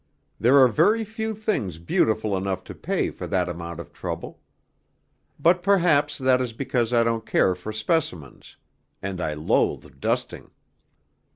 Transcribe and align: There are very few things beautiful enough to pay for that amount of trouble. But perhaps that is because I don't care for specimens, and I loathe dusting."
There 0.39 0.57
are 0.57 0.67
very 0.67 1.03
few 1.03 1.35
things 1.35 1.77
beautiful 1.77 2.35
enough 2.35 2.63
to 2.63 2.73
pay 2.73 3.11
for 3.11 3.27
that 3.27 3.47
amount 3.47 3.79
of 3.79 3.93
trouble. 3.93 4.39
But 5.39 5.61
perhaps 5.61 6.17
that 6.17 6.41
is 6.41 6.53
because 6.53 6.91
I 6.91 7.03
don't 7.03 7.23
care 7.23 7.53
for 7.53 7.71
specimens, 7.71 8.57
and 8.99 9.21
I 9.21 9.35
loathe 9.35 9.99
dusting." 9.99 10.49